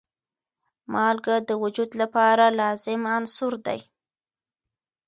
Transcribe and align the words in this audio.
مالګه 0.93 1.35
د 1.49 1.51
وجود 1.63 1.91
لپاره 2.01 2.45
لازم 2.59 3.01
عنصر 3.15 3.53
دی. 3.67 3.79